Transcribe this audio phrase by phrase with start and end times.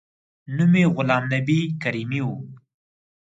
[0.55, 2.27] نوم یې غلام نبي کریمي و.